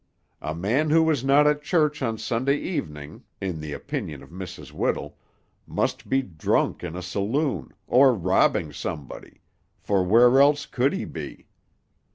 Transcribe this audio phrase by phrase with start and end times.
[0.41, 4.71] A man who was not at church on Sunday evening, in the opinion of Mrs.
[4.71, 5.15] Whittle,
[5.67, 9.41] must be drunk in a saloon, or robbing somebody,
[9.79, 11.45] for where else could he be?